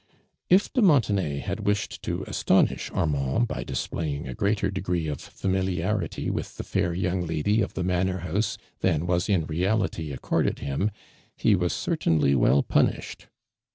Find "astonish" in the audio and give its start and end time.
2.23-2.89